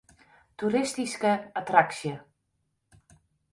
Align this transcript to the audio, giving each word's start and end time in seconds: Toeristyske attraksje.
Toeristyske 0.61 1.35
attraksje. 1.63 2.17